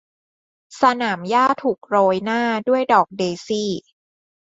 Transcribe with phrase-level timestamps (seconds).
[0.81, 3.71] สนามหญ้าถูกโรยหน้าด้วยดอกเดซี่